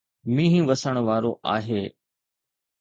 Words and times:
مينهن 0.35 0.63
وسڻ 0.69 0.95
وارو 1.07 1.31
آهي 1.55 1.83